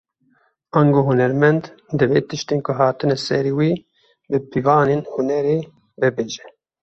[0.79, 1.63] Ango hunermend,
[1.99, 3.71] divê tiştên ku hatine serî wî,
[4.29, 5.59] bi pîvanên hunerê
[6.01, 6.45] vebêje